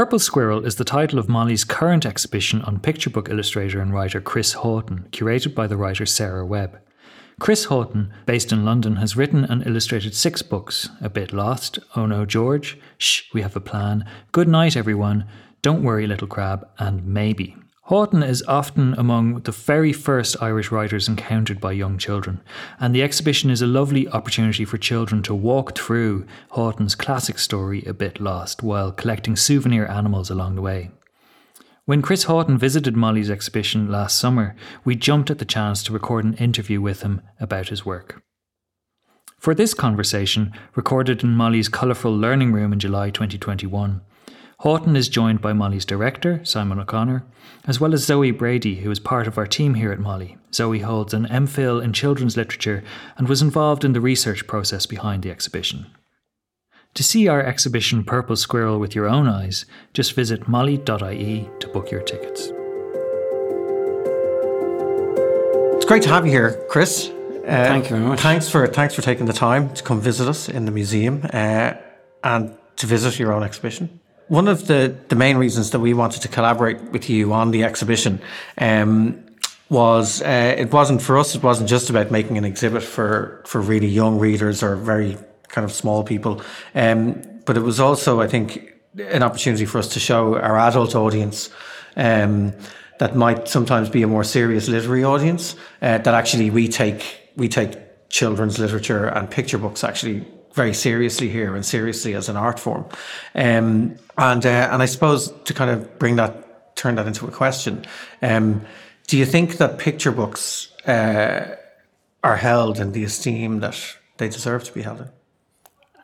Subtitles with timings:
[0.00, 4.18] Purple Squirrel is the title of MoLI's current exhibition on picture book illustrator and writer
[4.18, 6.78] Chris Haughton, curated by the writer Sarah Webb.
[7.38, 12.06] Chris Haughton, based in London, has written and illustrated six books A Bit Lost, Oh
[12.06, 15.26] No George, Shh, We Have a Plan, Good Night Everyone,
[15.60, 17.54] Don't Worry Little Crab, and Maybe.
[17.90, 22.40] Haughton is often among the very first Irish writers encountered by young children,
[22.78, 27.82] and the exhibition is a lovely opportunity for children to walk through Haughton's classic story,
[27.86, 30.92] A Bit Lost, while collecting souvenir animals along the way.
[31.84, 36.24] When Chris Haughton visited MoLI's exhibition last summer, we jumped at the chance to record
[36.24, 38.22] an interview with him about his work.
[39.36, 44.00] For this conversation, recorded in MoLI's colourful learning room in July 2021,
[44.60, 47.24] Haughton is joined by MoLI's director, Simon O'Connor,
[47.66, 50.36] as well as Zoe Brady, who is part of our team here at MoLI.
[50.52, 52.84] Zoe holds an MPhil in children's literature
[53.16, 55.86] and was involved in the research process behind the exhibition.
[56.92, 61.90] To see our exhibition Purple Squirrel with your own eyes, just visit moli.ie to book
[61.90, 62.52] your tickets.
[65.76, 67.08] It's great to have you here, Chris.
[67.08, 68.20] Uh, Thank you very much.
[68.20, 71.72] Thanks for thanks for taking the time to come visit us in the museum uh,
[72.22, 74.00] and to visit your own exhibition
[74.30, 77.64] one of the, the main reasons that we wanted to collaborate with you on the
[77.64, 78.22] exhibition
[78.58, 79.26] um,
[79.68, 81.34] was uh, it wasn't for us.
[81.34, 85.64] It wasn't just about making an exhibit for for really young readers or very kind
[85.64, 86.42] of small people,
[86.76, 90.94] um, but it was also, I think, an opportunity for us to show our adult
[90.94, 91.50] audience.
[91.96, 92.54] Um,
[93.00, 95.56] that might sometimes be a more serious literary audience.
[95.82, 101.28] Uh, that actually we take we take children's literature and picture books actually very seriously
[101.28, 102.84] here and seriously as an art form.
[103.34, 107.30] Um, and uh, and I suppose to kind of bring that, turn that into a
[107.30, 107.84] question,
[108.22, 108.62] um,
[109.06, 111.56] do you think that picture books uh,
[112.22, 113.76] are held in the esteem that
[114.18, 115.08] they deserve to be held in?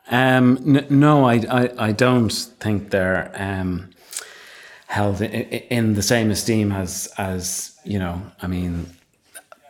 [0.09, 3.89] Um, n- no, I, I, I, don't think they're um,
[4.87, 8.21] held in, in, the same esteem as as you know.
[8.41, 8.85] I mean,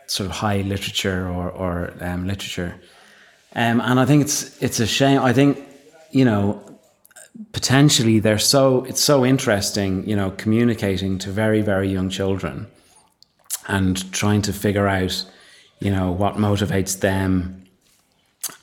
[0.06, 2.74] sort of high literature or or um, literature.
[3.54, 5.20] Um, and I think it's it's a shame.
[5.22, 5.58] I think
[6.10, 6.62] you know
[7.52, 10.08] potentially they're so it's so interesting.
[10.08, 12.66] You know, communicating to very very young children
[13.66, 15.24] and trying to figure out
[15.80, 17.64] you know what motivates them.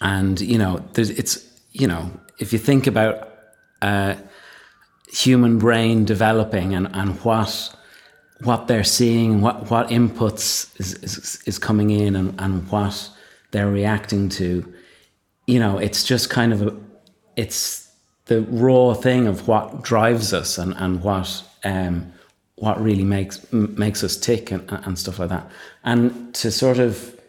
[0.01, 3.29] And you know, it's you know if you think about
[3.81, 4.15] uh,
[5.11, 7.75] human brain developing and and what
[8.41, 13.09] what they're seeing, what what inputs is is, is coming in, and and what
[13.51, 14.73] they're reacting to
[15.47, 16.75] you know, it's just kind of a,
[17.35, 17.91] it's
[18.25, 22.11] the raw thing of what drives us and, and what, um,
[22.55, 25.49] what really makes, makes us tick and, and stuff like that.
[25.83, 27.19] And to sort of,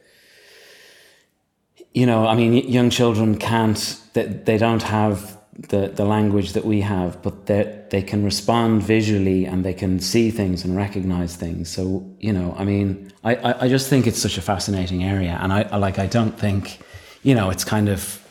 [1.92, 5.36] you know, I mean, young children can't, they, they don't have
[5.68, 10.00] the, the language that we have, but they they can respond visually and they can
[10.00, 11.70] see things and recognize things.
[11.70, 15.38] So, you know, I mean, I, I, I just think it's such a fascinating area.
[15.40, 16.80] And I, I like, I don't think,
[17.26, 18.24] you know, it's kind of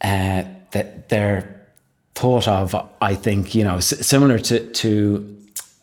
[0.00, 1.66] uh, that they're
[2.14, 2.74] thought of.
[3.02, 5.38] I think you know, similar to to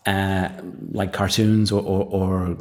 [0.07, 0.49] uh,
[0.91, 2.57] like cartoons or, or, or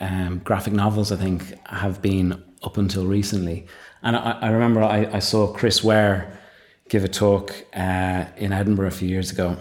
[0.00, 1.10] um, graphic novels.
[1.10, 3.66] I think have been up until recently,
[4.02, 6.38] and I, I remember I, I, saw Chris Ware
[6.90, 9.56] give a talk uh, in Edinburgh a few years ago,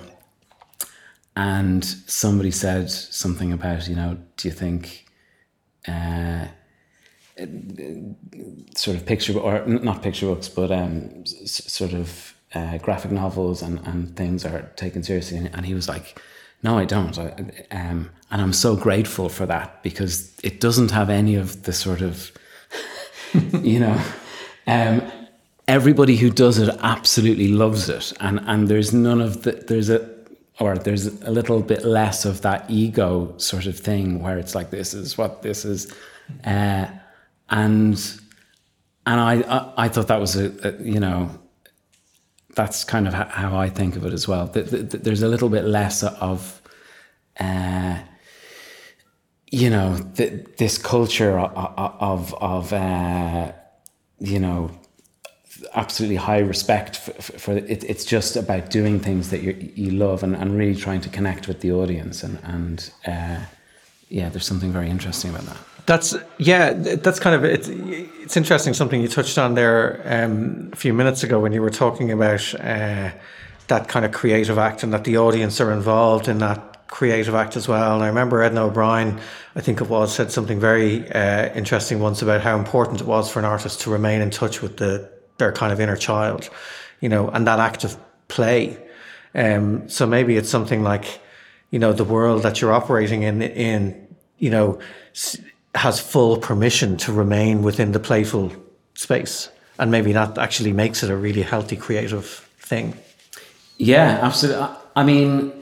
[1.37, 5.05] and somebody said something about you know, do you think
[5.87, 6.47] uh,
[8.75, 13.79] sort of picture or not picture books, but um, sort of uh, graphic novels and,
[13.87, 15.37] and things are taken seriously.
[15.37, 16.19] And, he was like,
[16.63, 17.31] "No, I don't." I,
[17.71, 22.01] um, and I'm so grateful for that because it doesn't have any of the sort
[22.01, 22.31] of,
[23.61, 24.01] you know,
[24.67, 25.01] um,
[25.67, 30.09] everybody who does it absolutely loves it, and and there's none of the there's a
[30.59, 34.71] or there's a little bit less of that ego sort of thing where it's like
[34.71, 35.93] this is what this is.
[36.43, 36.85] Uh,
[37.49, 38.21] and
[39.05, 41.29] and I, I, I thought that was a, a, you know
[42.55, 44.47] that's kind of how I think of it as well.
[44.47, 46.61] There's a little bit less of
[47.39, 47.99] uh,
[49.51, 53.51] you know this culture of of uh,
[54.19, 54.71] you know
[55.73, 60.23] absolutely high respect for, for it, it's just about doing things that you you love
[60.23, 63.39] and, and really trying to connect with the audience and and uh,
[64.09, 66.73] yeah there's something very interesting about that that's yeah.
[66.73, 67.67] That's kind of it's.
[67.67, 71.71] It's interesting something you touched on there um, a few minutes ago when you were
[71.71, 73.11] talking about uh,
[73.67, 77.55] that kind of creative act and that the audience are involved in that creative act
[77.55, 77.95] as well.
[77.95, 79.19] And I remember Edna O'Brien,
[79.55, 83.31] I think it was, said something very uh, interesting once about how important it was
[83.31, 86.49] for an artist to remain in touch with the their kind of inner child,
[86.99, 87.97] you know, and that act of
[88.27, 88.77] play
[89.35, 91.21] Um, so maybe it's something like,
[91.71, 94.79] you know, the world that you're operating in, in, you know,
[95.75, 98.51] has full permission to remain within the playful
[98.95, 99.49] space.
[99.77, 102.25] And maybe that actually makes it a really healthy, creative
[102.59, 102.95] thing.
[103.77, 104.67] Yeah, absolutely.
[104.95, 105.53] I mean,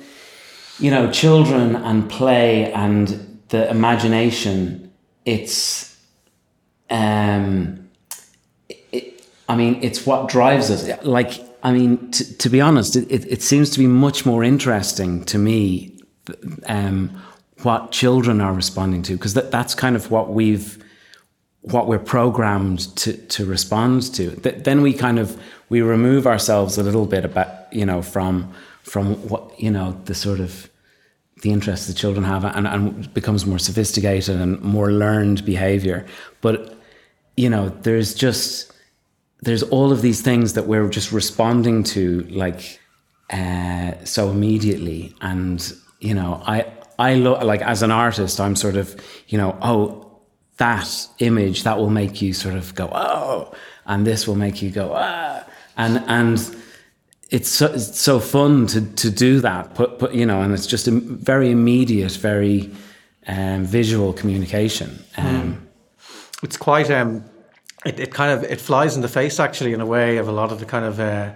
[0.80, 4.92] you know, children and play and the imagination,
[5.25, 5.95] it's,
[6.89, 7.89] um,
[8.69, 10.89] it, I mean, it's what drives us.
[11.04, 11.33] Like,
[11.63, 15.24] I mean, t- to be honest, it, it, it, seems to be much more interesting
[15.25, 16.00] to me
[16.68, 17.21] um,
[17.63, 20.83] what children are responding to, because that, that's kind of what we've,
[21.62, 24.31] what we're programmed to, to respond to.
[24.36, 28.54] Th- then we kind of, we remove ourselves a little bit about, you know, from,
[28.83, 30.69] from what, you know, the sort of,
[31.44, 36.06] the interests the children have and, and becomes more sophisticated and more learned behavior.
[36.42, 36.75] But,
[37.36, 38.71] you know, there's just,
[39.42, 42.80] there's all of these things that we're just responding to like
[43.30, 45.13] uh, so immediately.
[45.21, 46.65] And, you know, I,
[46.99, 50.19] I look like as an artist, I'm sort of, you know, oh,
[50.57, 53.53] that image that will make you sort of go, oh,
[53.85, 55.44] and this will make you go, ah,
[55.77, 56.55] and, and,
[57.29, 59.75] it's so, it's so fun to to do that.
[59.75, 62.71] Put, put you know, and it's just a very immediate, very
[63.27, 65.03] um, visual communication.
[65.17, 65.57] Um, mm.
[66.44, 67.25] It's quite um,
[67.85, 70.31] it, it kind of it flies in the face actually in a way of a
[70.31, 71.33] lot of the kind of uh,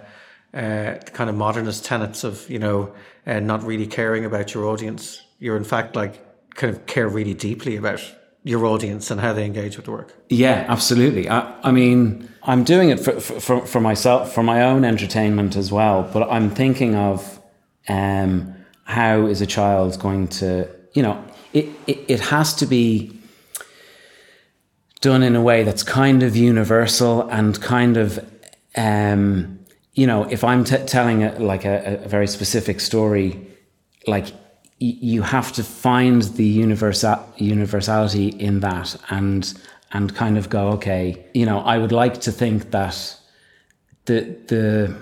[0.54, 2.94] uh, kind of modernist tenets of you know
[3.26, 5.22] uh, not really caring about your audience.
[5.42, 6.24] You're in fact like
[6.54, 8.00] kind of care really deeply about
[8.44, 10.14] your audience and how they engage with the work.
[10.28, 11.28] Yeah, absolutely.
[11.28, 15.72] I, I mean, I'm doing it for, for, for myself, for my own entertainment as
[15.72, 16.08] well.
[16.12, 17.40] But I'm thinking of
[17.88, 18.54] um,
[18.84, 23.18] how is a child going to, you know, it, it, it has to be
[25.00, 28.24] done in a way that's kind of universal and kind of,
[28.76, 29.58] um,
[29.94, 33.44] you know, if I'm t- telling a, like a, a very specific story,
[34.06, 34.26] like
[34.82, 39.54] you have to find the universal universality in that and
[39.92, 43.16] and kind of go okay you know i would like to think that
[44.06, 44.94] the the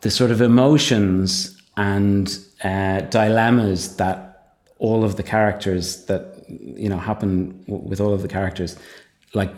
[0.00, 6.98] the sort of emotions and uh, dilemmas that all of the characters that you know
[6.98, 8.76] happen with all of the characters
[9.34, 9.52] like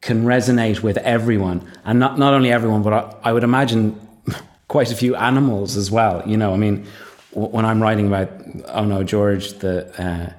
[0.00, 1.70] can resonate with everyone.
[1.84, 3.98] And not not only everyone but I, I would imagine
[4.68, 6.86] quite a few animals as well you know i mean
[7.32, 8.30] when I'm writing about
[8.68, 10.32] oh no George the uh,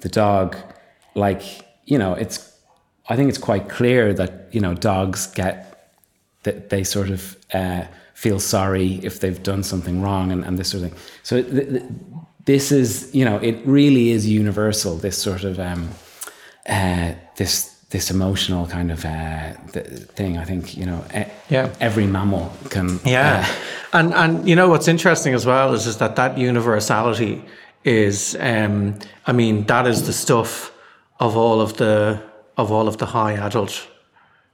[0.00, 0.56] the dog,
[1.14, 1.42] like
[1.84, 2.52] you know it's
[3.08, 5.90] I think it's quite clear that you know dogs get
[6.42, 7.84] that they sort of uh,
[8.14, 10.98] feel sorry if they've done something wrong and, and this sort of thing.
[11.22, 11.82] So th- th-
[12.44, 14.96] this is you know it really is universal.
[14.96, 15.90] This sort of um,
[16.68, 19.52] uh, this this emotional kind of uh,
[20.16, 20.38] thing.
[20.38, 21.04] I think you know,
[21.48, 22.98] yeah, every mammal can.
[23.04, 27.44] Yeah, uh, and and you know what's interesting as well is is that that universality
[27.84, 28.94] is, um,
[29.26, 30.72] I mean, that is the stuff
[31.20, 32.20] of all of the
[32.56, 33.88] of all of the high adult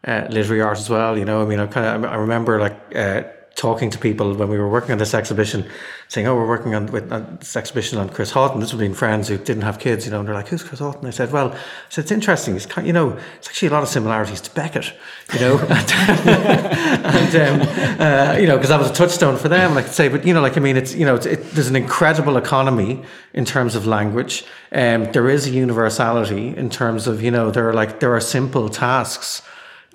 [0.04, 1.16] uh, literary art as well.
[1.16, 3.22] You know, I mean, I kind of I remember like uh,
[3.58, 5.66] talking to people when we were working on this exhibition,
[6.06, 8.94] saying, "Oh, we're working on with on this exhibition on Chris Haughton." This would be
[8.94, 11.32] friends who didn't have kids, you know, and they're like, "Who's Chris Haughton?" I said,
[11.32, 11.58] "Well, I
[11.88, 12.54] said it's interesting.
[12.54, 14.94] It's kind, you know, it's actually a lot of similarities to Beckett,
[15.34, 17.60] you know, and, um,
[18.00, 19.70] uh, you know, because that was a touchstone for them.
[19.72, 21.50] And I could say, but you know, like I mean, it's you know, it's, it,
[21.50, 23.02] there's an incredible economy
[23.34, 24.44] in terms of language.
[24.70, 28.20] Um, there is a universality in terms of you know, there are like there are
[28.20, 29.42] simple tasks."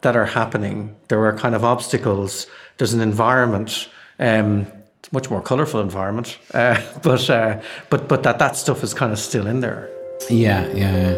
[0.04, 0.96] that are happening.
[1.08, 2.46] There are kind of obstacles.
[2.78, 3.90] There's an environment.
[4.20, 4.68] Um,
[5.12, 9.20] much more colourful environment, uh, but uh, but but that that stuff is kind of
[9.20, 9.90] still in there.
[10.30, 11.12] Yeah, yeah.
[11.12, 11.14] yeah.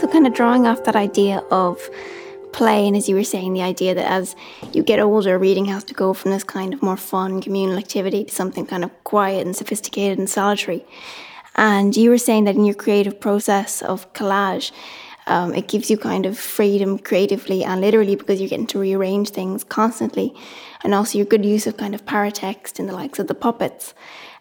[0.00, 1.88] So, kind of drawing off that idea of
[2.52, 2.86] play.
[2.88, 4.34] And as you were saying, the idea that as
[4.72, 8.24] you get older, reading has to go from this kind of more fun communal activity
[8.24, 10.84] to something kind of quiet and sophisticated and solitary.
[11.58, 14.70] And you were saying that in your creative process of collage,
[15.26, 19.30] um, it gives you kind of freedom creatively and literally because you're getting to rearrange
[19.30, 20.32] things constantly.
[20.84, 23.92] And also your good use of kind of paratext in the likes of the puppets.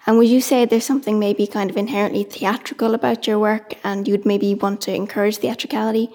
[0.05, 4.07] And would you say there's something maybe kind of inherently theatrical about your work and
[4.07, 6.09] you'd maybe want to encourage theatricality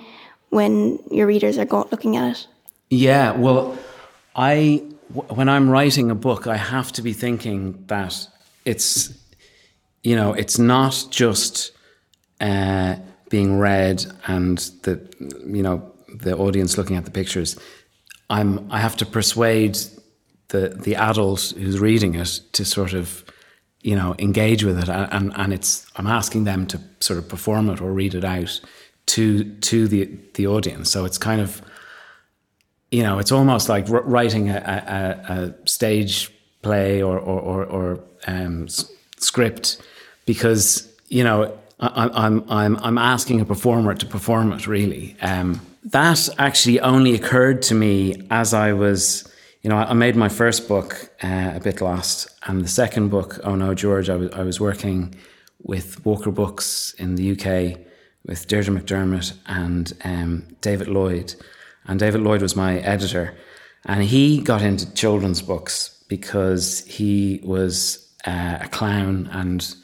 [0.51, 2.47] when your readers are go- looking at it?
[2.91, 3.77] Yeah, well,
[4.37, 8.29] I when I'm writing a book, I have to be thinking that
[8.65, 9.13] it's
[10.03, 11.73] you know it's not just
[12.41, 12.97] uh,
[13.31, 15.01] being read and the
[15.47, 17.59] you know the audience looking at the pictures.
[18.29, 19.79] I'm I have to persuade
[20.49, 23.25] the the adult who's reading it to sort of
[23.81, 27.71] you know engage with it and and it's I'm asking them to sort of perform
[27.71, 28.61] it or read it out
[29.07, 30.91] to to the the audience.
[30.91, 31.63] So it's kind of
[32.91, 34.57] you know it's almost like writing a,
[35.29, 36.31] a, a stage
[36.63, 38.69] play or or, or, or um,
[39.19, 39.79] script
[40.27, 45.17] because you know I, I'm I'm I'm asking a performer to perform it really.
[45.21, 49.29] Um, that actually only occurred to me as I was
[49.63, 53.39] you know, I made my first book uh, a bit lost, and the second book,
[53.45, 55.15] Oh No, George, I was I was working
[55.63, 57.79] with Walker Books in the UK
[58.27, 61.37] with Deirdre McDermott and um, David Lloyd,
[61.87, 63.37] and David Lloyd was my editor,
[63.87, 69.77] and he got into children's books because he was uh, a clown, and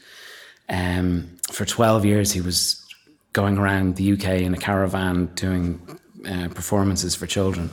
[0.68, 2.84] um, for twelve years he was
[3.32, 5.80] going around the UK in a caravan doing
[6.28, 7.70] uh, performances for children,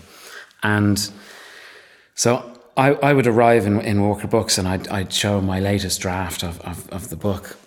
[0.64, 1.12] and
[2.16, 6.02] so I, I would arrive in, in Walker Books and I'd, I'd show my latest
[6.02, 7.58] draft of, of, of the book.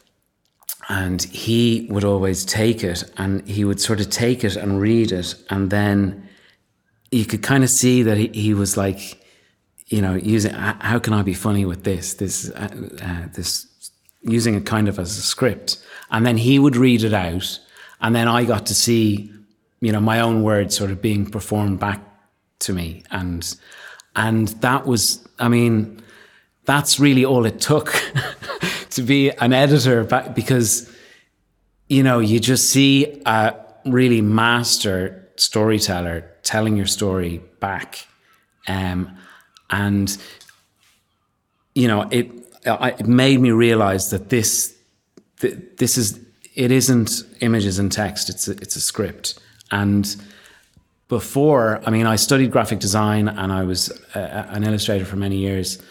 [0.90, 5.12] And he would always take it and he would sort of take it and read
[5.12, 5.34] it.
[5.50, 6.28] And then
[7.10, 9.22] you could kind of see that he, he was like,
[9.86, 12.14] you know, using, how can I be funny with this?
[12.14, 12.68] This, uh,
[13.02, 13.66] uh, this,
[14.22, 15.78] using it kind of as a script.
[16.10, 17.58] And then he would read it out.
[18.00, 19.32] And then I got to see,
[19.80, 22.00] you know, my own words sort of being performed back
[22.60, 23.02] to me.
[23.10, 23.56] And,
[24.16, 26.02] and that was, I mean,
[26.64, 27.94] that's really all it took
[28.90, 30.92] to be an editor back because,
[31.88, 33.54] you know, you just see a
[33.86, 38.06] really master storyteller telling your story back.
[38.66, 39.16] Um,
[39.70, 40.16] and,
[41.74, 42.30] you know, it,
[42.64, 44.76] it made me realize that this,
[45.40, 46.20] this is,
[46.54, 49.38] it isn't images and text, it's a, it's a script.
[49.70, 50.16] And,
[51.08, 54.18] before, I mean, I studied graphic design and I was a,
[54.50, 55.82] an illustrator for many years.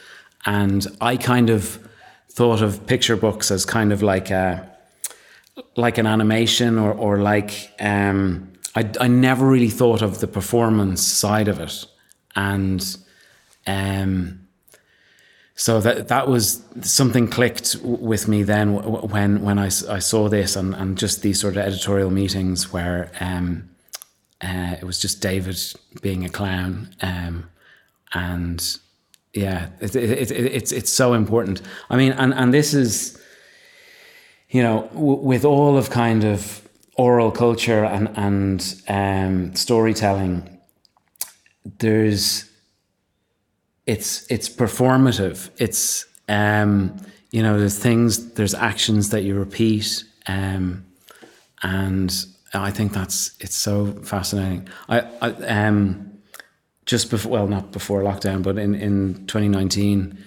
[0.46, 1.80] And I kind of
[2.30, 4.70] thought of picture books as kind of like a,
[5.76, 11.02] like an animation or, or like, um, I, I never really thought of the performance
[11.02, 11.86] side of it.
[12.36, 12.98] And,
[13.66, 14.47] um,
[15.60, 18.76] so that that was something clicked with me then
[19.10, 23.12] when when I, I saw this and, and just these sort of editorial meetings where
[23.20, 23.68] um,
[24.40, 25.58] uh, it was just David
[26.04, 27.50] being a clown, um,
[28.14, 28.78] and
[29.34, 31.64] yeah, it, it, it, it's it's so important.
[31.90, 33.20] I mean, and and this is,
[34.50, 36.62] you know, w- with all of kind of
[36.98, 40.60] oral culture and and um, storytelling,
[41.80, 42.48] there's
[43.88, 45.50] it's it's performative.
[45.58, 46.98] It's um,
[47.32, 50.86] you know, there's things, there's actions that you repeat, um,
[51.63, 52.13] and
[52.53, 54.67] I think that's it's so fascinating.
[54.89, 56.20] I, I um
[56.86, 60.17] just before well not before lockdown, but in in 2019,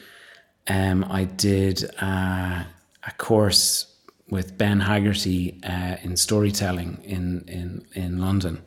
[0.68, 2.64] um I did uh,
[3.06, 3.86] a course
[4.30, 8.62] with Ben Haggerty uh, in storytelling in in in London,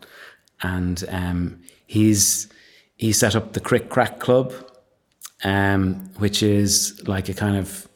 [0.61, 2.47] and um, he's
[2.95, 4.53] he set up the Crick Crack Club,
[5.43, 7.87] um, which is like a kind of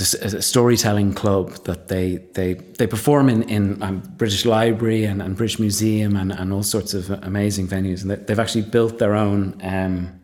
[0.00, 5.22] a, a, storytelling club that they they they perform in in um, British Library and,
[5.22, 8.98] and British Museum and, and all sorts of amazing venues, and they, have actually built
[8.98, 10.20] their own um,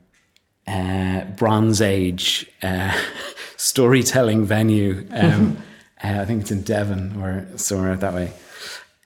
[0.67, 2.97] uh, Bronze Age uh,
[3.57, 5.07] storytelling venue.
[5.11, 5.59] Um,
[6.03, 8.33] uh, I think it's in Devon or somewhere that way,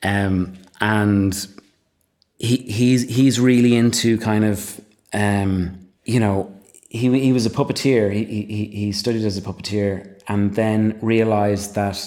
[0.02, 1.46] um, and
[2.38, 4.80] he he's he's really into kind of
[5.12, 6.53] um, you know
[6.94, 8.12] he he was a puppeteer.
[8.12, 11.98] He he he studied as a puppeteer and then realized that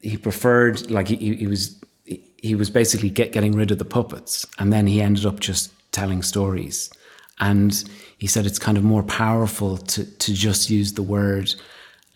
[0.00, 4.44] he preferred like he, he was he was basically get, getting rid of the puppets.
[4.58, 6.90] And then he ended up just telling stories.
[7.38, 7.72] And
[8.18, 11.54] he said it's kind of more powerful to to just use the word.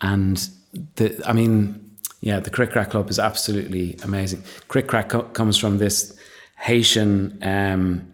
[0.01, 0.49] And
[0.95, 1.81] the i mean
[2.19, 4.43] yeah the crick crack club is absolutely amazing.
[4.67, 6.13] Crick crack co- comes from this
[6.57, 8.05] haitian um,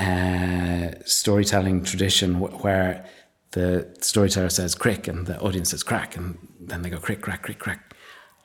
[0.00, 3.04] uh, storytelling tradition where
[3.52, 7.42] the storyteller says crick and the audience says crack and then they go crick crack
[7.42, 7.94] crick crack.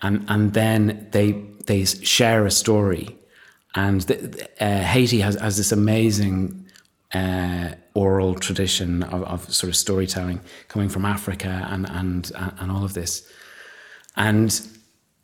[0.01, 1.31] And and then they
[1.65, 3.17] they share a story.
[3.75, 4.09] And
[4.59, 6.65] uh, Haiti has, has this amazing
[7.13, 12.83] uh, oral tradition of, of, sort of storytelling coming from Africa and and and all
[12.83, 13.29] of this.
[14.17, 14.61] And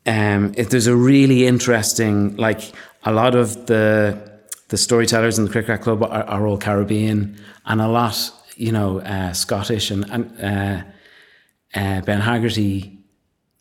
[0.06, 2.72] um, there's a really interesting like
[3.04, 4.31] a lot of the
[4.72, 8.72] the storytellers in the Crick Crack Club are, are all Caribbean and a lot you
[8.72, 12.98] know, uh, Scottish, and, and uh, uh, Ben Haggerty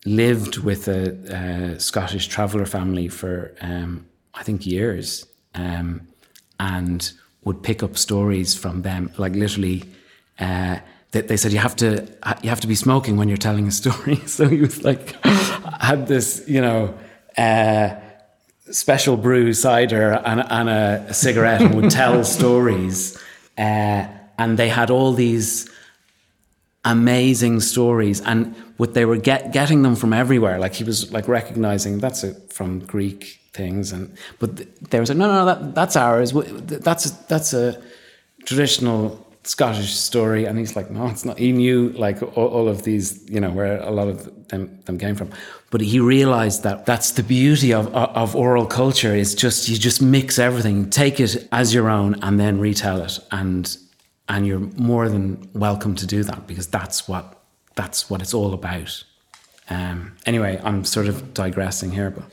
[0.06, 5.26] lived with a, a Scottish traveller family for, um, I think, years,
[5.56, 6.08] um,
[6.60, 7.12] and
[7.44, 9.84] would pick up stories from them, like literally.
[10.40, 10.80] Uh,
[11.12, 12.08] they, they said you have to
[12.42, 14.16] you have to be smoking when you're telling a story.
[14.28, 16.98] So he was like had this, you know,
[17.38, 17.96] uh,
[18.72, 23.18] special brew cider and, and a, a cigarette and would tell stories.
[23.58, 25.70] Uh, and they had all these
[26.84, 31.28] amazing stories and what they were get, getting them from everywhere like he was like
[31.28, 34.58] recognizing that's from greek things and but
[34.90, 37.80] they were saying no no, no that, that's ours that's that's a
[38.46, 41.38] traditional scottish story and he's like no it's not.
[41.38, 44.98] He knew like all, all of these you know where a lot of them, them
[44.98, 45.30] came from.
[45.72, 50.02] But he realized that that's the beauty of, of oral culture is just you just
[50.02, 50.90] mix everything.
[50.90, 53.78] Take it as your own and then retell it and
[54.30, 57.42] and you're more than welcome to do that because that's what
[57.76, 59.04] that's what it's all about.
[59.70, 62.26] Um, anyway, I'm sort of digressing here, but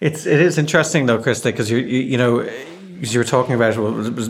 [0.00, 2.48] it's it is interesting though, Krista, because you, you you know
[3.00, 4.28] you were talking about it was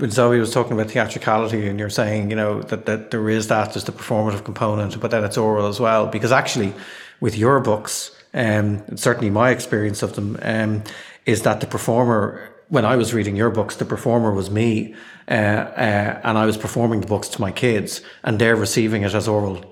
[0.00, 3.48] when Zoe was talking about theatricality, and you're saying you know that that there is
[3.48, 6.06] that there's the performative component, but then it's oral as well.
[6.06, 6.72] Because actually,
[7.20, 10.82] with your books, um, and certainly my experience of them, um,
[11.26, 14.94] is that the performer when I was reading your books, the performer was me,
[15.28, 19.12] uh, uh, and I was performing the books to my kids, and they're receiving it
[19.12, 19.64] as oral.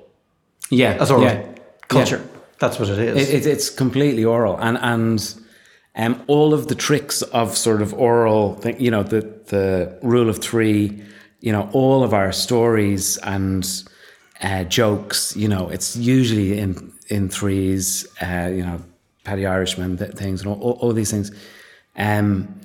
[0.69, 1.47] Yeah, as oral yeah,
[1.87, 2.19] culture.
[2.19, 2.41] Yeah.
[2.59, 3.29] That's what it is.
[3.29, 5.35] It, it, it's completely oral, and and
[5.97, 10.29] um, all of the tricks of sort of oral, thing, you know, the the rule
[10.29, 11.03] of three,
[11.41, 13.67] you know, all of our stories and
[14.43, 18.81] uh, jokes, you know, it's usually in in threes, uh, you know,
[19.25, 21.31] Paddy Irishman things and all, all these things.
[21.97, 22.61] Um,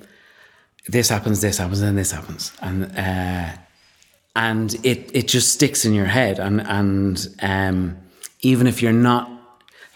[0.88, 3.56] this happens, this happens, and this happens, and uh,
[4.36, 7.96] and it it just sticks in your head, and and um,
[8.40, 9.30] even if you're not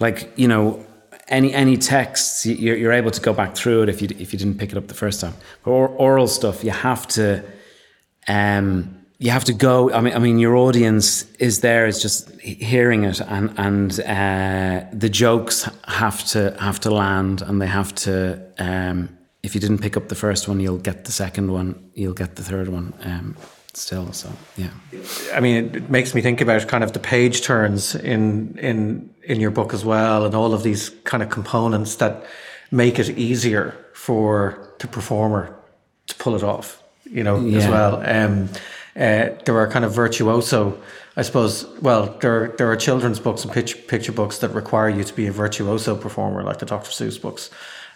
[0.00, 0.84] like you know
[1.28, 4.38] any any texts, you're, you're able to go back through it if you if you
[4.38, 5.34] didn't pick it up the first time.
[5.64, 7.44] But oral stuff, you have to.
[8.26, 9.92] Um, you have to go.
[9.92, 14.86] I mean, I mean, your audience is there, is just hearing it, and and uh,
[14.92, 19.08] the jokes have to have to land, and they have to um,
[19.42, 22.36] if you didn't pick up the first one, you'll get the second one, you'll get
[22.36, 22.92] the third one.
[23.02, 23.36] Um,
[23.74, 24.70] still, so yeah.
[25.34, 29.40] I mean, it makes me think about kind of the page turns in in in
[29.40, 32.24] your book as well, and all of these kind of components that
[32.70, 35.54] make it easier for the performer
[36.06, 36.82] to pull it off.
[37.04, 37.58] You know, yeah.
[37.58, 38.02] as well.
[38.04, 38.50] Um,
[38.94, 40.80] uh, there are kind of virtuoso.
[41.16, 41.66] I suppose.
[41.80, 45.26] Well, there there are children's books and picture picture books that require you to be
[45.26, 46.90] a virtuoso performer, like the Dr.
[46.90, 47.50] Seuss books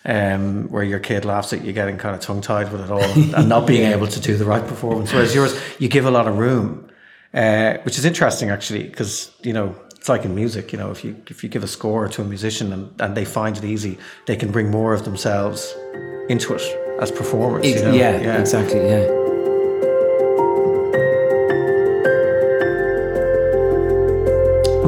[0.04, 3.02] um, where your kid laughs at you getting kind of tongue tied with it all
[3.36, 5.12] and not being able to do the right performance.
[5.12, 6.90] Whereas yours, you give a lot of room,
[7.34, 10.72] uh, which is interesting actually, because you know it's like in music.
[10.72, 13.24] You know, if you if you give a score to a musician and, and they
[13.24, 15.74] find it easy, they can bring more of themselves
[16.28, 16.62] into it
[17.00, 17.66] as performers.
[17.66, 17.92] You know?
[17.92, 18.80] yeah, yeah, exactly.
[18.80, 19.21] Yeah.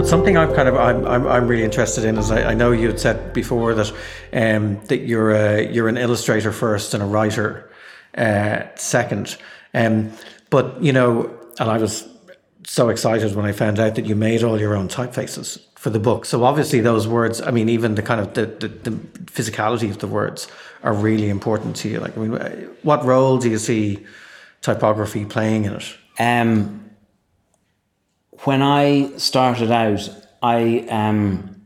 [0.04, 2.72] But something I'm kind of I'm, I'm, I'm really interested in is I, I know
[2.72, 3.90] you had said before that
[4.34, 7.70] um, that you're a, you're an illustrator first and a writer
[8.14, 9.38] uh, second.
[9.72, 10.12] Um,
[10.50, 12.06] but you know, and I was
[12.66, 16.00] so excited when I found out that you made all your own typefaces for the
[16.00, 16.26] book.
[16.26, 18.90] So obviously those words, I mean, even the kind of the, the, the
[19.24, 20.48] physicality of the words
[20.82, 22.00] are really important to you.
[22.00, 24.04] Like, I mean, what role do you see
[24.60, 25.96] typography playing in it?
[26.18, 26.83] Um,
[28.44, 30.08] when I started out,
[30.42, 31.62] I um,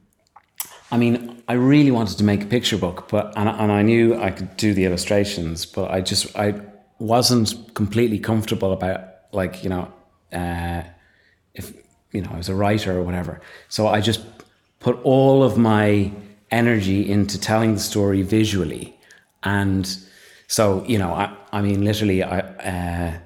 [0.90, 4.20] I mean, I really wanted to make a picture book, but and, and I knew
[4.20, 6.60] I could do the illustrations, but I just I
[6.98, 9.00] wasn't completely comfortable about
[9.32, 9.92] like you know
[10.32, 10.82] uh,
[11.54, 11.72] if
[12.12, 13.40] you know I was a writer or whatever.
[13.68, 14.20] So I just
[14.80, 16.12] put all of my
[16.50, 18.96] energy into telling the story visually,
[19.42, 19.98] and
[20.46, 22.40] so you know I I mean literally I.
[22.40, 23.18] Uh,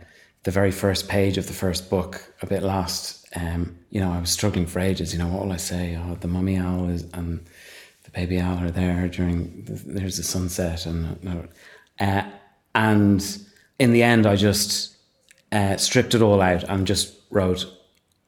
[0.45, 4.21] the very first page of the first book, a bit lost, um, you know, I
[4.21, 5.13] was struggling for ages.
[5.13, 5.97] You know, what will I say?
[5.97, 7.45] Oh, the mummy owl is, and
[8.05, 9.65] the baby owl are there during.
[9.65, 11.47] The, there's the sunset, and
[11.99, 12.23] uh,
[12.75, 13.39] and
[13.79, 14.97] in the end, I just
[15.51, 17.67] uh, stripped it all out and just wrote,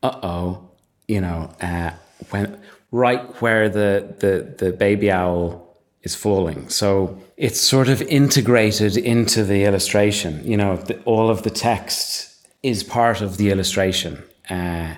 [0.03, 0.71] "Uh oh,"
[1.09, 1.91] you know, uh,
[2.31, 5.65] when right where the the the baby owl
[6.03, 6.69] is falling.
[6.69, 10.43] So it's sort of integrated into the illustration.
[10.45, 14.23] You know, the, all of the text is part of the illustration.
[14.49, 14.95] Uh,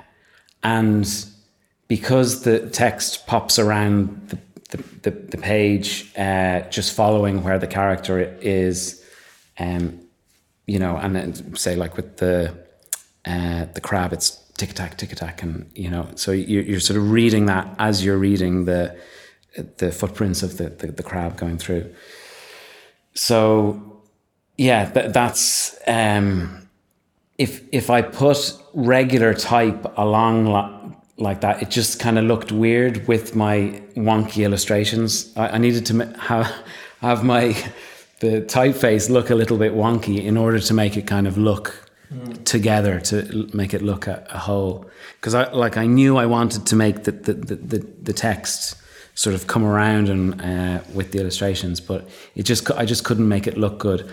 [0.62, 1.26] and
[1.88, 4.38] because the text pops around the,
[4.70, 9.04] the, the, the page, uh, just following where the character is,
[9.59, 10.00] um,
[10.66, 12.52] you know, and say like with the
[13.24, 16.96] uh, the crab, it's tick tack, tick tack, and you know, so you're, you're sort
[16.96, 18.96] of reading that as you're reading the
[19.78, 21.94] the footprints of the, the, the crab going through.
[23.14, 24.02] So,
[24.59, 26.65] yeah, th- that's um,
[27.38, 33.07] if if I put regular type along like that, it just kind of looked weird
[33.09, 35.33] with my wonky illustrations.
[35.37, 36.53] I, I needed to have
[37.01, 37.57] have my
[38.20, 41.87] the typeface look a little bit wonky in order to make it kind of look
[42.44, 44.87] together to make it look a, a whole.
[45.20, 48.77] Because I like I knew I wanted to make the the, the, the, the text
[49.14, 53.29] sort of come around and uh, with the illustrations, but it just I just couldn't
[53.29, 54.11] make it look good.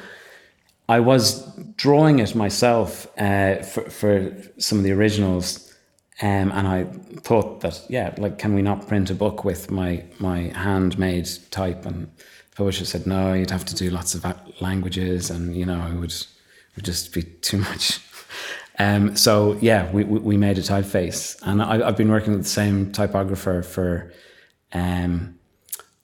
[0.90, 5.74] I was drawing it myself uh, for, for some of the originals,
[6.22, 6.84] um, and I
[7.22, 11.86] thought that yeah, like can we not print a book with my my handmade type?
[11.86, 12.08] And
[12.50, 14.26] the publisher said no, you'd have to do lots of
[14.62, 16.14] languages, and you know it would
[16.76, 18.00] would just be too much.
[18.80, 22.50] Um, so yeah, we, we made a typeface, and I, have been working with the
[22.50, 24.12] same typographer for,
[24.74, 25.38] um,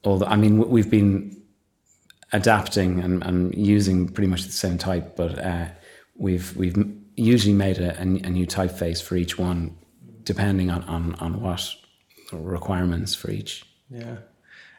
[0.04, 1.39] all the, I mean, we've been
[2.32, 5.66] adapting and, and using pretty much the same type, but uh,
[6.16, 6.76] we've we've
[7.16, 9.76] usually made a, a, new typeface for each one,
[10.22, 11.74] depending on, on, on what
[12.32, 13.64] requirements for each.
[13.90, 14.16] Yeah.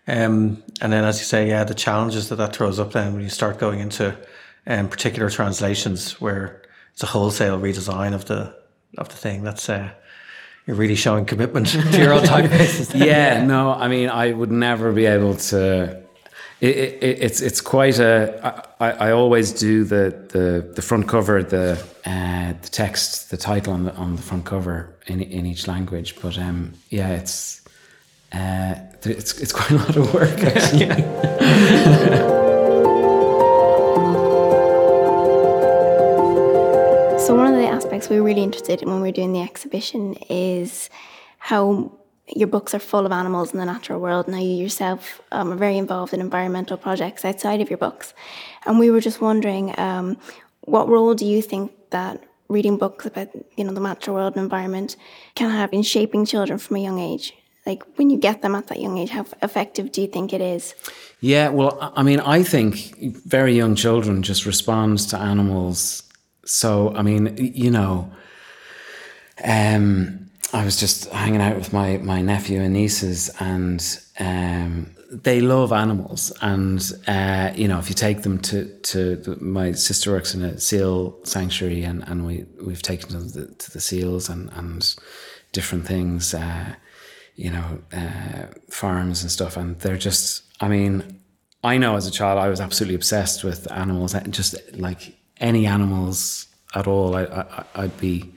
[0.07, 3.21] Um, and then, as you say, yeah, the challenges that that throws up then when
[3.21, 4.17] you start going into
[4.65, 8.55] um, particular translations where it's a wholesale redesign of the
[8.97, 9.43] of the thing.
[9.43, 9.91] That's uh,
[10.65, 13.05] you're really showing commitment to your own typefaces.
[13.05, 16.01] yeah, no, I mean, I would never be able to.
[16.61, 18.69] It, it, it's it's quite a.
[18.79, 23.73] I, I always do the, the, the front cover, the uh, the text, the title
[23.73, 26.21] on the on the front cover in in each language.
[26.21, 27.61] But um, yeah, it's
[28.31, 31.01] uh, it's it's quite a lot of work actually.
[37.25, 39.41] So, one of the aspects we are really interested in when we are doing the
[39.41, 40.91] exhibition is
[41.39, 41.91] how
[42.27, 44.27] your books are full of animals in the natural world.
[44.27, 48.13] Now, you yourself um, are very involved in environmental projects outside of your books.
[48.65, 50.17] And we were just wondering um,
[50.61, 54.43] what role do you think that reading books about you know the natural world and
[54.43, 54.97] environment
[55.35, 57.33] can have in shaping children from a young age?
[57.65, 60.41] Like when you get them at that young age, how effective do you think it
[60.41, 60.73] is?
[61.19, 66.03] Yeah, well, I mean, I think very young children just respond to animals
[66.45, 68.11] so I mean, you know,
[69.43, 73.81] um, I was just hanging out with my my nephew and nieces, and
[74.19, 76.31] um, they love animals.
[76.41, 80.59] And uh, you know, if you take them to to my sister works in a
[80.59, 84.95] seal sanctuary, and, and we we've taken them to the, to the seals and and
[85.53, 86.75] different things, uh,
[87.35, 90.43] you know, uh, farms and stuff, and they're just.
[90.59, 91.19] I mean,
[91.63, 96.47] I know as a child I was absolutely obsessed with animals, just like any animals
[96.75, 97.23] at all, I,
[97.75, 98.31] I, would be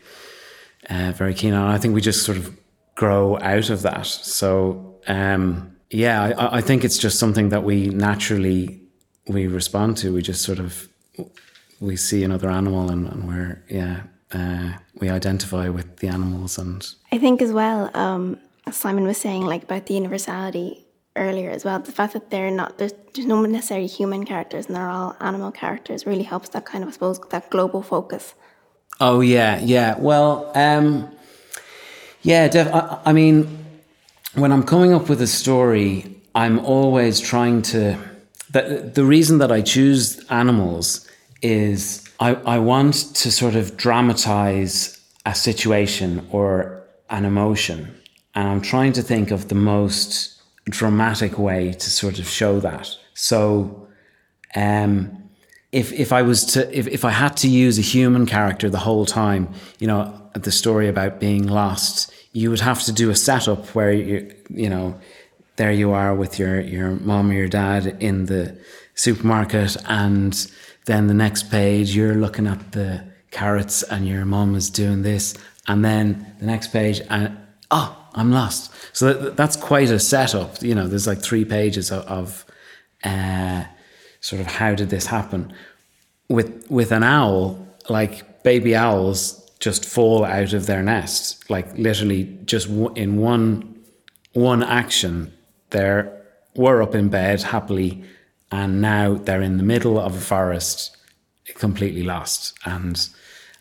[0.90, 1.70] uh, very keen on.
[1.70, 2.57] I think we just sort of
[2.94, 4.07] grow out of that.
[4.07, 8.81] So um, yeah, I, I think it's just something that we naturally
[9.27, 10.12] we respond to.
[10.12, 10.88] We just sort of
[11.81, 16.87] we see another animal and, and we're yeah uh, we identify with the animals and
[17.12, 17.90] I think as well.
[17.94, 18.38] Um,
[18.70, 20.85] Simon was saying like about the universality
[21.16, 21.79] earlier as well.
[21.79, 25.53] The fact that they're not there's, there's no necessarily human characters and they're all animal
[25.53, 28.35] characters really helps that kind of I suppose that global focus.
[29.00, 29.96] Oh yeah, yeah.
[29.98, 31.11] Well, um,
[32.22, 32.48] yeah.
[32.48, 33.59] Def, I, I mean,
[34.35, 37.98] when I'm coming up with a story, I'm always trying to.
[38.50, 41.09] The, the reason that I choose animals
[41.42, 47.94] is I, I want to sort of dramatize a situation or an emotion.
[48.35, 52.88] And I'm trying to think of the most dramatic way to sort of show that.
[53.14, 53.88] So,
[54.54, 55.24] um,
[55.75, 58.79] if if I was to if, if I had to use a human character the
[58.79, 59.49] whole time,
[59.81, 63.93] you know, the story about being lost, you would have to do a setup where
[63.93, 64.95] you you know,
[65.57, 68.57] there you are with your your mom or your dad in the
[68.95, 70.51] supermarket, and
[70.85, 75.35] then the next page you're looking at the carrots and your mom is doing this,
[75.67, 77.37] and then the next page and
[77.73, 78.73] oh, I'm lost.
[78.93, 80.63] So that, that's quite a setup.
[80.63, 82.45] You know, there's like three pages of, of
[83.03, 83.65] uh,
[84.25, 85.53] sort of how did this happen.
[86.29, 92.25] With with an owl, like baby owls just fall out of their nest, like literally
[92.45, 93.79] just in one
[94.33, 95.33] one action.
[95.71, 96.11] they're
[96.57, 98.03] were up in bed happily,
[98.51, 100.97] and now they're in the middle of a forest,
[101.57, 102.57] completely lost.
[102.65, 102.97] And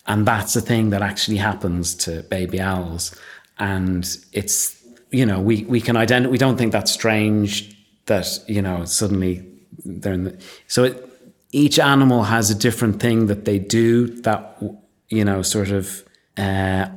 [0.07, 3.15] and that's a thing that actually happens to baby owls
[3.59, 4.75] and it's
[5.11, 9.45] you know we we can identify we don't think that's strange that you know suddenly
[9.85, 11.09] they're in the so it,
[11.51, 14.61] each animal has a different thing that they do that
[15.09, 16.03] you know sort of
[16.37, 16.87] uh,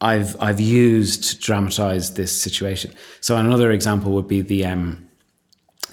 [0.00, 2.92] I've I've used to dramatize this situation.
[3.20, 5.08] So another example would be the um,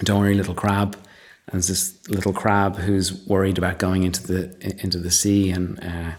[0.04, 0.96] don't worry little crab.
[1.48, 5.82] And there's this little crab who's worried about going into the into the sea and
[5.82, 6.12] uh,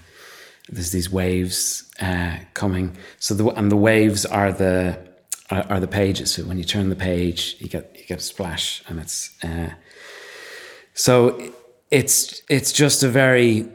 [0.70, 2.98] there's these waves uh, coming.
[3.20, 4.98] So the and the waves are the
[5.54, 6.32] are, are, the pages.
[6.34, 9.70] So when you turn the page, you get you get a splash, and it's uh,
[10.94, 11.54] so
[11.92, 13.68] it's it's just a very,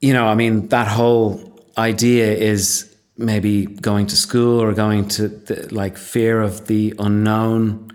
[0.00, 5.28] you know, I mean, that whole idea is maybe going to school or going to
[5.28, 7.90] the, like fear of the unknown,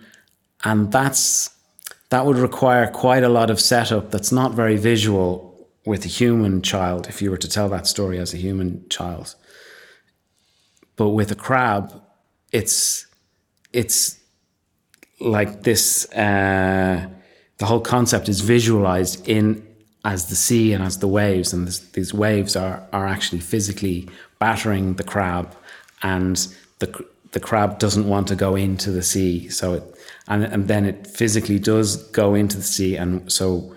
[0.64, 1.50] and that's
[2.10, 4.12] that would require quite a lot of setup.
[4.12, 5.52] That's not very visual
[5.86, 9.36] with a human child if you were to tell that story as a human child.
[10.96, 12.02] But with a crab,
[12.52, 13.08] it's
[13.74, 14.20] it's
[15.20, 16.12] like this.
[16.12, 17.08] Uh,
[17.58, 19.66] the whole concept is visualized in
[20.04, 24.10] as the sea and as the waves, and this, these waves are are actually physically
[24.40, 25.56] battering the crab,
[26.02, 26.48] and
[26.80, 29.84] the the crab doesn't want to go into the sea, so it
[30.28, 33.76] and and then it physically does go into the sea, and so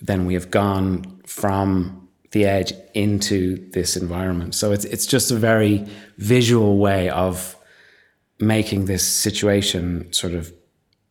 [0.00, 4.54] then we have gone from the edge into this environment.
[4.54, 5.84] So it's it's just a very
[6.18, 7.56] visual way of
[8.38, 10.52] making this situation sort of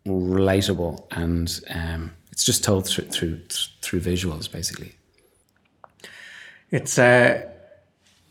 [0.08, 3.42] relatable, and um, it's just told through through
[3.82, 4.96] through visuals, basically.
[6.72, 7.48] It's uh,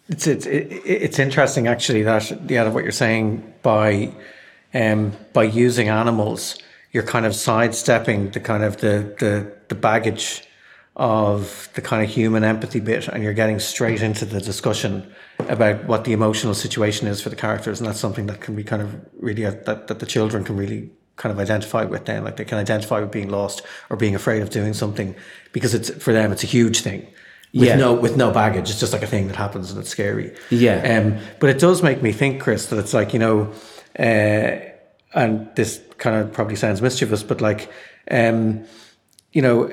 [0.08, 4.12] it's it's it's interesting actually that yeah what you're saying by
[4.74, 6.58] um, by using animals,
[6.92, 10.44] you're kind of sidestepping the kind of the the, the baggage
[10.96, 15.12] of the kind of human empathy bit and you're getting straight into the discussion
[15.48, 18.62] about what the emotional situation is for the characters and that's something that can be
[18.62, 22.22] kind of really uh, that, that the children can really kind of identify with then
[22.22, 25.16] like they can identify with being lost or being afraid of doing something
[25.52, 27.02] because it's for them it's a huge thing
[27.52, 27.74] with Yeah.
[27.76, 30.98] no with no baggage it's just like a thing that happens and it's scary Yeah.
[31.02, 33.52] um but it does make me think chris that it's like you know
[33.98, 34.60] uh
[35.12, 37.68] and this kind of probably sounds mischievous but like
[38.12, 38.64] um
[39.32, 39.72] you know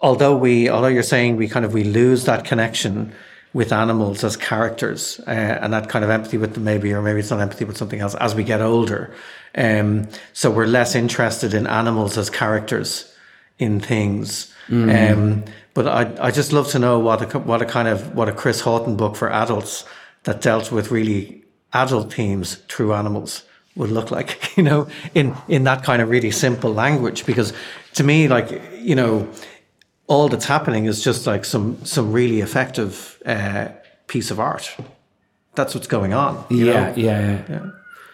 [0.00, 3.12] although we although you're saying we kind of we lose that connection
[3.54, 7.18] with animals as characters uh, and that kind of empathy with them maybe or maybe
[7.20, 9.12] it's not empathy with something else as we get older
[9.54, 13.14] um, so we're less interested in animals as characters
[13.58, 14.54] in things.
[15.14, 18.28] Um, but I, I just love to know what a what a kind of what
[18.28, 19.84] a Chris Haughton book for adults
[20.24, 23.44] that dealt with really adult themes through animals
[23.76, 27.26] would look like you know in in that kind of really simple language.
[27.26, 27.52] Because
[27.94, 29.28] to me like you know
[30.08, 33.68] all that's happening is just like some some really effective uh,
[34.06, 34.74] piece of art.
[35.54, 36.44] That's what's going on.
[36.50, 36.94] yeah, know?
[36.96, 37.70] yeah, yeah,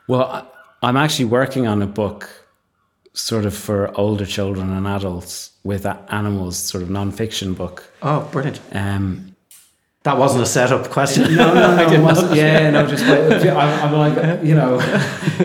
[0.08, 0.50] Well,
[0.82, 2.28] I'm actually working on a book,
[3.12, 7.84] sort of for older children and adults with animals, sort of non-fiction book.
[8.02, 8.60] Oh, brilliant!
[8.72, 9.36] Um,
[10.02, 11.34] That wasn't a setup question.
[11.36, 12.34] no, no, no, it didn't wasn't.
[12.34, 13.48] Yeah, no, just wait.
[13.50, 14.78] I'm, I'm like, you know,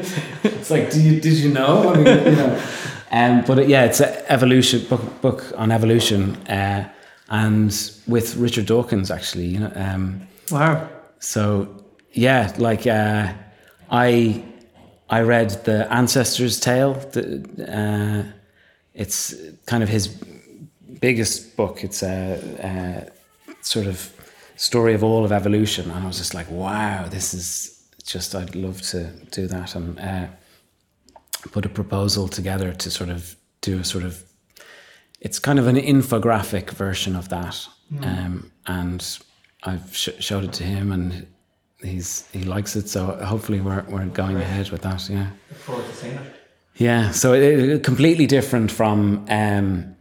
[0.43, 1.93] it's like, do you, did you know?
[1.93, 2.61] I mean, you know.
[3.11, 6.89] Um, but yeah, it's an evolution book, book on evolution, uh,
[7.29, 7.71] and
[8.07, 9.45] with Richard Dawkins actually.
[9.45, 10.87] You know, um, Wow.
[11.19, 13.33] so yeah, like uh,
[13.89, 14.43] I
[15.09, 16.93] I read the Ancestors' Tale.
[16.93, 18.31] The, uh,
[18.93, 19.33] it's
[19.65, 20.07] kind of his
[20.99, 21.83] biggest book.
[21.83, 24.11] It's a, a sort of
[24.55, 28.35] story of all of evolution, and I was just like, wow, this is just.
[28.35, 30.27] I'd love to do that and uh,
[31.51, 34.23] put a proposal together to sort of do a sort of.
[35.21, 37.67] It's kind of an infographic version of that,
[38.03, 39.05] um, and
[39.63, 41.27] I've sh- showed it to him, and
[41.81, 42.87] he's he likes it.
[42.89, 45.09] So hopefully we're we're going ahead with that.
[45.09, 45.27] Yeah.
[45.49, 46.35] Look forward to seeing it.
[46.75, 49.95] Yeah, so it, it- completely different from um,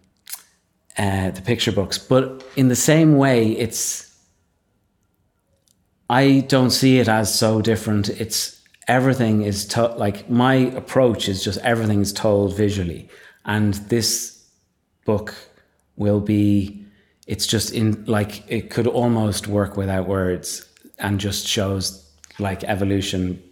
[0.96, 4.06] uh, the picture books, but in the same way, it's.
[6.10, 8.08] I don't see it as so different.
[8.08, 8.57] It's
[8.88, 13.08] everything is to, like my approach is just everything is told visually,
[13.44, 14.44] and this
[15.04, 15.34] book
[15.96, 16.84] will be.
[17.26, 20.66] It's just in like it could almost work without words,
[20.98, 23.42] and just shows like evolution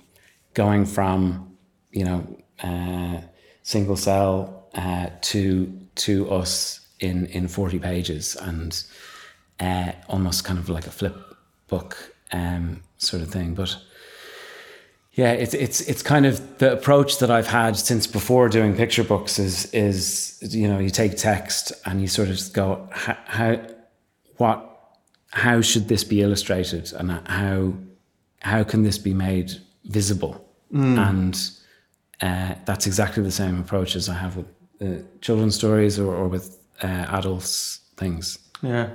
[0.54, 1.56] going from
[1.92, 2.26] you know
[2.62, 3.20] uh,
[3.62, 8.82] single cell uh, to to us in in 40 pages and
[9.60, 11.16] uh, almost kind of like a flip
[11.68, 13.76] book um, sort of thing but
[15.16, 19.04] yeah it's it's it's kind of the approach that I've had since before doing picture
[19.04, 23.60] books is is you know you take text and you sort of go how,
[24.36, 24.58] what
[25.30, 27.74] how should this be illustrated and how
[28.40, 29.52] how can this be made
[29.84, 31.50] visible and
[32.20, 34.46] uh, that's exactly the same approach as I have with
[34.80, 38.38] uh, children's stories or, or with uh, adults things.
[38.62, 38.90] Yeah.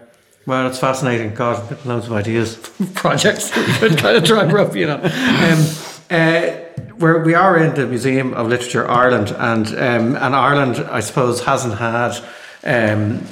[0.48, 1.36] Well, it's fascinating.
[1.36, 2.56] God, loads of ideas,
[2.96, 4.44] projects that you could kind of try
[4.76, 4.96] you know.
[4.96, 6.58] Um, uh,
[7.00, 11.42] we're, we are in the Museum of Literature Ireland, and um, and Ireland, I suppose,
[11.44, 12.18] hasn't had
[12.64, 13.26] um,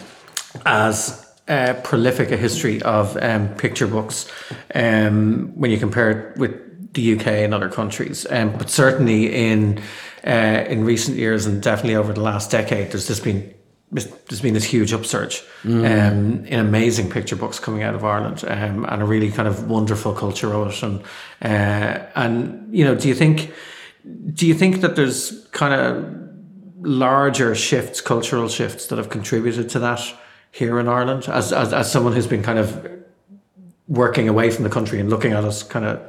[0.65, 4.31] as uh, prolific a history of um, picture books
[4.73, 8.25] um, when you compare it with the UK and other countries.
[8.29, 9.81] Um, but certainly in
[10.25, 13.53] uh, in recent years, and definitely over the last decade, there's just been
[13.91, 18.85] there's been this huge upsurge um, in amazing picture books coming out of Ireland um,
[18.85, 20.83] and a really kind of wonderful culture of it.
[20.83, 21.01] And
[21.41, 23.51] uh, and you know, do you think
[24.33, 26.05] do you think that there's kind of
[26.81, 30.01] larger shifts, cultural shifts that have contributed to that
[30.51, 31.27] here in Ireland?
[31.27, 32.87] As as, as someone who's been kind of
[33.87, 35.99] working away from the country and looking at us kind of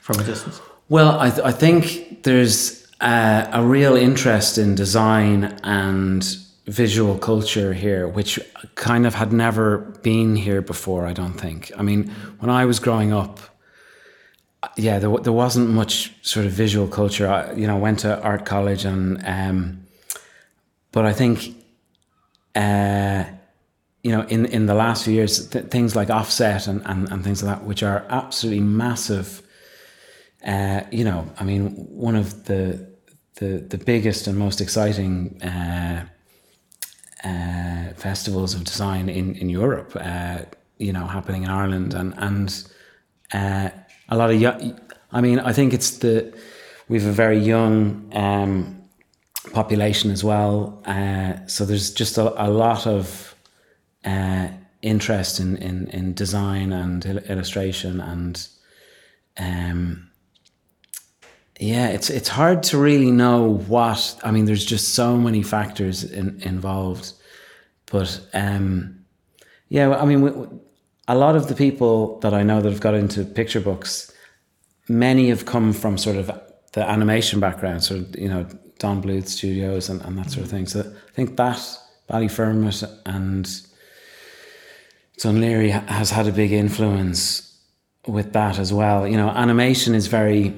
[0.00, 0.60] from a distance.
[0.88, 6.26] Well, I, th- I think there's uh, a real interest in design and
[6.68, 8.38] visual culture here, which
[8.74, 11.72] kind of had never been here before, I don't think.
[11.76, 13.40] I mean, when I was growing up,
[14.76, 17.26] yeah, there, there wasn't much sort of visual culture.
[17.26, 19.86] I, you know, went to art college and, um,
[20.92, 21.54] but I think,
[22.54, 23.24] uh,
[24.02, 27.24] you know, in, in the last few years, th- things like offset and, and, and
[27.24, 29.42] things like that, which are absolutely massive.
[30.46, 32.86] Uh, you know, I mean, one of the
[33.36, 36.04] the the biggest and most exciting uh,
[37.28, 39.90] uh, festivals of design in in Europe.
[39.94, 40.38] Uh,
[40.78, 42.48] you know, happening in Ireland and and
[43.34, 43.68] uh,
[44.08, 44.80] a lot of young.
[45.12, 46.32] I mean, I think it's the
[46.88, 48.82] we have a very young um,
[49.52, 50.82] population as well.
[50.84, 53.34] Uh, so there's just a, a lot of
[54.04, 54.48] uh,
[54.82, 58.48] interest in, in in design and il- illustration and.
[59.40, 60.08] Um,
[61.60, 64.16] yeah, it's it's hard to really know what.
[64.22, 67.12] I mean, there's just so many factors in, involved,
[67.90, 69.04] but um,
[69.68, 70.30] yeah, I mean, we,
[71.06, 74.12] a lot of the people that I know that have got into picture books,
[74.88, 76.30] many have come from sort of
[76.72, 78.46] the animation background, sort of you know
[78.78, 80.66] Don Bluth Studios and, and that sort of thing.
[80.66, 81.58] So I think that
[82.10, 83.44] Ballyfermot and
[85.18, 87.58] Dún Laoghaire has had a big influence
[88.06, 89.06] with that as well.
[89.06, 90.54] You know, animation is very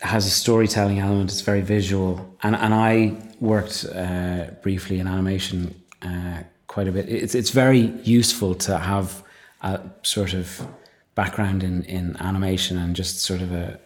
[0.00, 1.30] has a storytelling element.
[1.30, 7.08] It's very visual, and and I worked uh, briefly in animation uh, quite a bit.
[7.08, 9.22] It's it's very useful to have
[9.62, 10.66] a sort of
[11.14, 13.78] background in in animation and just sort of a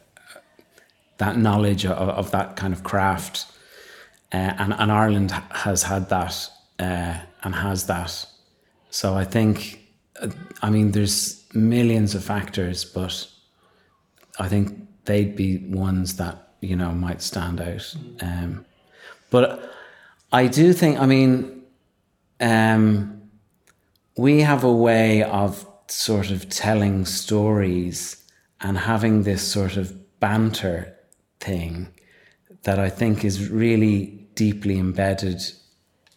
[1.18, 3.46] that knowledge of, of that kind of craft.
[4.33, 8.27] Uh, and and Ireland has had that uh, and has that.
[8.90, 9.81] So I think,
[10.20, 10.29] uh,
[10.62, 13.29] I mean, there's millions of factors, but
[14.38, 17.94] I think they'd be ones that you know might stand out.
[18.20, 18.64] Um,
[19.31, 19.72] but
[20.33, 21.62] I do think, I mean,
[22.42, 23.22] um,
[24.16, 28.22] we have a way of sort of telling stories
[28.61, 30.94] and having this sort of banter
[31.40, 31.88] thing
[32.64, 35.40] that I think is really deeply embedded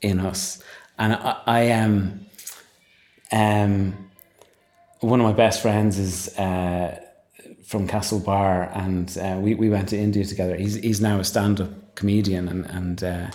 [0.01, 0.61] in us.
[0.97, 2.25] And I, am,
[3.31, 4.09] um,
[4.99, 6.99] one of my best friends is uh,
[7.65, 10.55] from Castlebar, and uh, we, we went to India together.
[10.55, 13.27] He's he's now a stand up comedian, and and uh,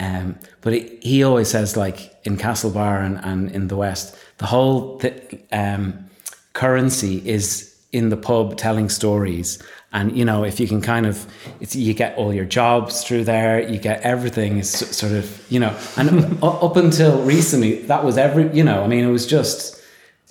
[0.00, 4.46] um, but he, he always says like in Castlebar and, and in the West, the
[4.46, 6.10] whole th- um,
[6.52, 9.62] currency is in the pub telling stories.
[9.92, 11.26] And you know, if you can kind of,
[11.60, 13.66] you get all your jobs through there.
[13.66, 18.54] You get everything is sort of, you know, and up until recently, that was every,
[18.54, 19.80] you know, I mean, it was just.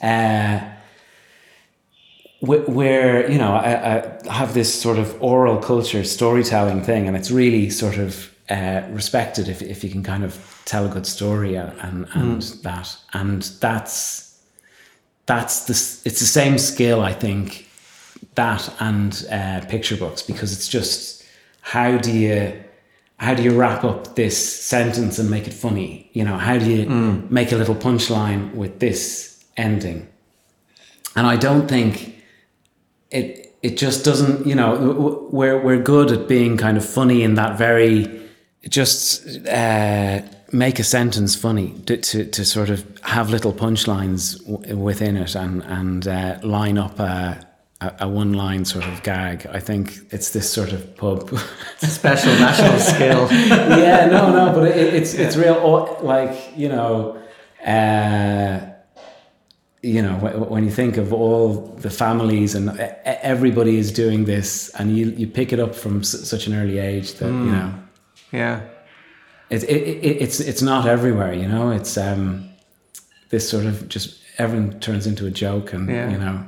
[0.02, 0.72] Uh,
[2.42, 3.98] where you know I,
[4.28, 8.84] I, have this sort of oral culture storytelling thing and it's really sort of uh,
[8.90, 12.62] respected if, if you can kind of tell a good story and and, and mm.
[12.62, 14.40] that and that's
[15.26, 15.74] that's the
[16.08, 17.68] it's the same skill I think
[18.36, 21.24] that and uh, picture books because it's just
[21.62, 22.64] how do you
[23.18, 26.70] how do you wrap up this sentence and make it funny you know how do
[26.70, 27.32] you mm.
[27.32, 30.08] make a little punchline with this ending
[31.16, 32.24] and I don't think
[33.10, 37.34] it it just doesn't you know we're we're good at being kind of funny in
[37.36, 38.25] that very
[38.70, 44.78] just uh, make a sentence funny to, to, to sort of have little punchlines w-
[44.78, 47.46] within it and and uh, line up a,
[48.00, 49.46] a, one line sort of gag.
[49.48, 51.30] I think it's this sort of pub.
[51.76, 53.28] It's a special national skill.
[53.32, 55.98] yeah, no, no, but it, it's it's real.
[56.02, 57.22] Like you know.
[57.66, 58.72] Uh,
[59.82, 60.16] you know
[60.50, 62.72] when you think of all the families and
[63.06, 67.14] everybody is doing this and you you pick it up from such an early age
[67.16, 67.46] that mm.
[67.46, 67.85] you know
[68.36, 68.62] yeah.
[69.50, 71.72] It, it, it, it's it's not everywhere you know?
[71.72, 72.50] It's um
[73.30, 76.10] this sort of just everyone turns into a joke and yeah.
[76.10, 76.46] you know.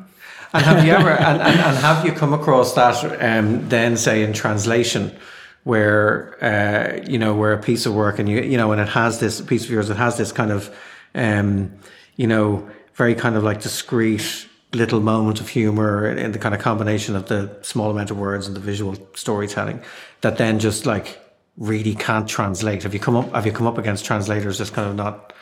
[0.53, 4.23] And have you ever and, and, and, have you come across that um, then say
[4.23, 5.15] in translation
[5.63, 8.89] where uh, you know where a piece of work and you you know and it
[8.89, 10.73] has this piece of yours it has this kind of
[11.13, 11.71] um,
[12.15, 16.61] you know very kind of like discreet little moment of humor in the kind of
[16.61, 19.81] combination of the small amount of words and the visual storytelling
[20.21, 21.19] that then just like
[21.57, 22.83] really can't translate?
[22.83, 25.33] Have you come up have you come up against translators just kind of not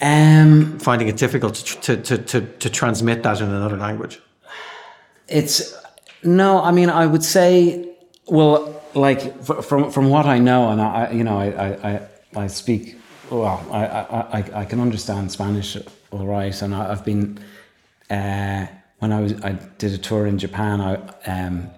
[0.00, 4.20] Um, finding it difficult to to to to, to transmit that in another language?
[5.28, 5.74] It's
[6.24, 6.60] no.
[6.68, 7.88] I mean, I would say,
[8.26, 12.00] well, like from from what I know, and I, you know, I I, I,
[12.44, 12.96] I speak
[13.30, 13.60] well.
[13.70, 13.80] I,
[14.38, 15.76] I I can understand Spanish
[16.10, 17.38] all right, and I, I've been
[18.10, 18.66] uh,
[18.98, 20.80] when I was I did a tour in Japan.
[20.80, 20.96] I
[21.26, 21.70] um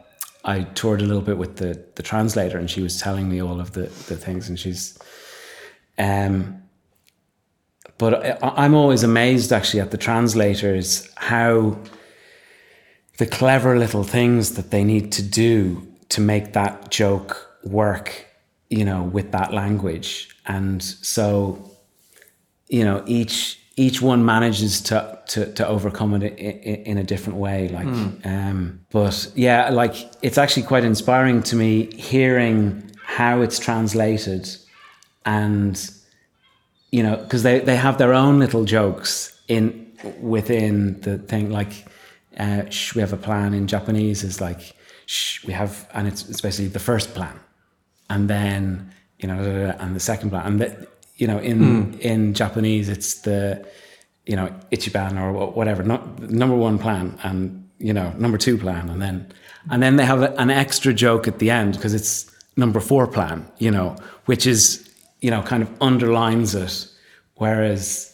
[0.45, 3.61] I toured a little bit with the the translator, and she was telling me all
[3.61, 4.99] of the the things, and she's
[5.99, 6.61] um.
[7.97, 11.79] But I, I'm always amazed, actually, at the translators how
[13.19, 18.27] the clever little things that they need to do to make that joke work,
[18.69, 20.37] you know, with that language.
[20.47, 21.71] And so,
[22.69, 27.39] you know, each each one manages to to, to overcome it in, in a different
[27.39, 27.69] way.
[27.69, 27.87] Like,
[28.25, 34.49] um, but yeah, like it's actually quite inspiring to me hearing how it's translated,
[35.25, 35.91] and
[36.91, 41.87] you know, because they they have their own little jokes in within the thing, like
[42.39, 44.75] uh, sh, we have a plan in Japanese is like
[45.07, 47.39] sh, we have, and it's, it's basically the first plan,
[48.09, 52.89] and then you know, and the second plan, and the, you know, in in Japanese
[52.89, 53.65] it's the
[54.27, 58.89] you know ichiban or whatever, not number one plan, and you know number two plan,
[58.91, 59.27] and then
[59.71, 63.47] and then they have an extra joke at the end because it's number four plan,
[63.59, 63.97] you know,
[64.27, 64.89] which is
[65.21, 66.89] you know kind of underlines it,
[67.37, 68.11] whereas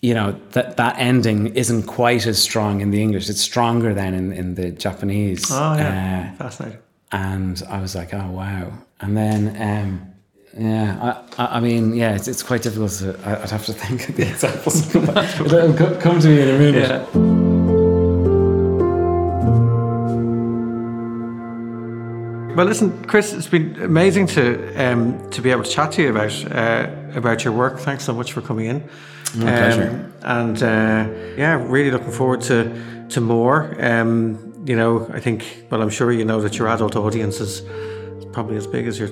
[0.00, 3.30] you know that that ending isn't quite as strong in the English.
[3.30, 5.44] It's stronger than in, in the Japanese.
[5.50, 6.78] Oh yeah, Uh, fascinating.
[7.12, 8.72] and I was like, oh wow.
[9.00, 10.11] And then, um,
[10.56, 13.18] yeah, I, I, I mean, yeah, it's, it's quite difficult to.
[13.24, 14.94] I- I'd have to think of the examples.
[14.94, 16.88] It'll co- come to me in a minute.
[16.88, 17.32] Yeah.
[22.54, 26.10] Well, listen, Chris, it's been amazing to um, to be able to chat to you
[26.10, 27.78] about uh, about your work.
[27.78, 28.82] Thanks so much for coming in.
[29.36, 30.12] My pleasure.
[30.22, 33.74] And uh, yeah, really looking forward to to more.
[33.82, 35.64] Um, you know, I think.
[35.70, 37.62] Well, I'm sure you know that your adult audience is
[38.34, 39.08] probably as big as your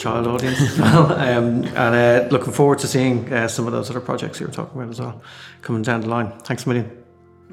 [0.00, 1.12] child audience as well.
[1.12, 4.52] Um, and uh, looking forward to seeing uh, some of those other projects you were
[4.52, 5.22] talking about as well
[5.62, 6.32] coming down the line.
[6.40, 6.90] Thanks a million.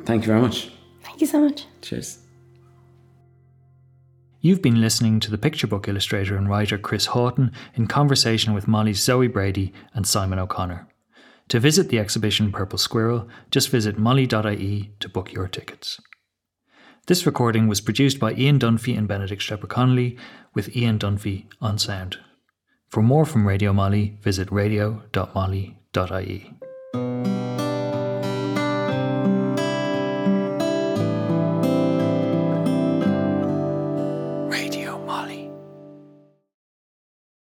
[0.05, 0.71] Thank you very much.
[1.03, 1.65] Thank you so much.
[1.81, 2.19] Cheers.
[4.39, 8.67] You've been listening to the picture book illustrator and writer Chris Haughton in conversation with
[8.67, 10.87] MoLI's Zoe Brady and Simon O'Connor.
[11.49, 15.99] To visit the exhibition Purple Squirrel, just visit moli.ie to book your tickets.
[17.07, 20.17] This recording was produced by Ian Dunphy and Benedict Strepper Connolly,
[20.53, 22.17] with Ian Dunphy on sound.
[22.89, 26.56] For more from Radio MoLI, visit radio.moli.ie.